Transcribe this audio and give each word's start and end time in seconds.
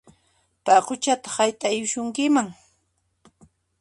Paquchataq 0.65 1.33
hayt'ayusunkiman! 1.37 2.47